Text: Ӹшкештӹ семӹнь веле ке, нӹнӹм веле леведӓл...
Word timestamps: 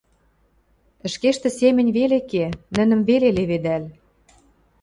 Ӹшкештӹ 1.07 1.49
семӹнь 1.59 1.93
веле 1.97 2.19
ке, 2.31 2.45
нӹнӹм 2.75 3.01
веле 3.09 3.29
леведӓл... 3.37 3.83